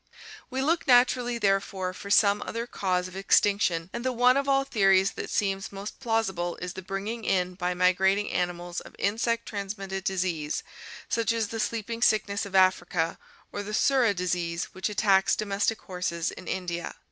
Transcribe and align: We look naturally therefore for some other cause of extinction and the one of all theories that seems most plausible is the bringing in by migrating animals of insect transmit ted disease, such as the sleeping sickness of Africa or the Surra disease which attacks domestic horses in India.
We 0.49 0.63
look 0.63 0.87
naturally 0.87 1.37
therefore 1.37 1.93
for 1.93 2.09
some 2.09 2.41
other 2.43 2.65
cause 2.65 3.07
of 3.07 3.15
extinction 3.15 3.91
and 3.93 4.03
the 4.03 4.11
one 4.11 4.35
of 4.35 4.49
all 4.49 4.63
theories 4.63 5.11
that 5.11 5.29
seems 5.29 5.71
most 5.71 5.99
plausible 5.99 6.55
is 6.55 6.73
the 6.73 6.81
bringing 6.81 7.23
in 7.23 7.53
by 7.53 7.75
migrating 7.75 8.31
animals 8.31 8.79
of 8.79 8.95
insect 8.97 9.45
transmit 9.45 9.91
ted 9.91 10.03
disease, 10.03 10.63
such 11.07 11.31
as 11.31 11.49
the 11.49 11.59
sleeping 11.59 12.01
sickness 12.01 12.47
of 12.47 12.55
Africa 12.55 13.19
or 13.51 13.61
the 13.61 13.73
Surra 13.73 14.15
disease 14.15 14.69
which 14.73 14.89
attacks 14.89 15.35
domestic 15.35 15.79
horses 15.81 16.31
in 16.31 16.47
India. 16.47 16.95